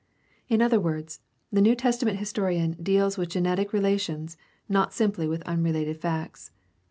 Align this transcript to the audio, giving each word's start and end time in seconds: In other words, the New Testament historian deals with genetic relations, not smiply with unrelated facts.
In 0.49 0.63
other 0.63 0.79
words, 0.79 1.19
the 1.51 1.61
New 1.61 1.75
Testament 1.75 2.17
historian 2.17 2.71
deals 2.81 3.19
with 3.19 3.29
genetic 3.29 3.71
relations, 3.71 4.35
not 4.67 4.89
smiply 4.93 5.29
with 5.29 5.43
unrelated 5.43 6.01
facts. 6.01 6.49